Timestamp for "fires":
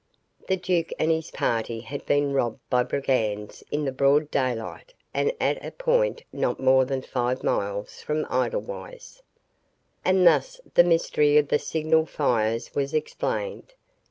12.07-12.73